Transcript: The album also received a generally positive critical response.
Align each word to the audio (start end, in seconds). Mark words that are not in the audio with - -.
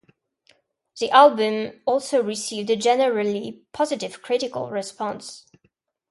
The 0.99 1.11
album 1.11 1.79
also 1.85 2.23
received 2.23 2.71
a 2.71 2.75
generally 2.75 3.61
positive 3.71 4.23
critical 4.23 4.71
response. 4.71 5.45